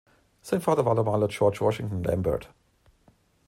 Sein 0.41 0.61
Vater 0.61 0.83
war 0.83 0.95
der 0.95 1.03
Maler 1.03 1.27
George 1.27 1.59
Washington 1.61 2.03
Lambert. 2.03 2.49